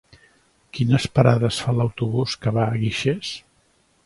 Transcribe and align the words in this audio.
Quines 0.77 1.05
parades 1.19 1.59
fa 1.67 1.75
l'autobús 1.81 2.35
que 2.47 2.55
va 2.57 2.65
a 2.71 2.83
Guixers? 2.87 3.37